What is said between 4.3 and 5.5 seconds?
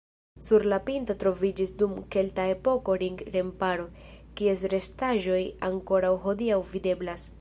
kies restaĵoj